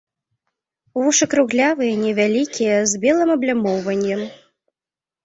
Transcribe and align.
Вушы 1.01 1.27
круглявыя, 1.33 1.93
невялікія, 2.05 2.79
з 2.93 3.03
белым 3.05 3.29
аблямоўваннем. 3.37 4.25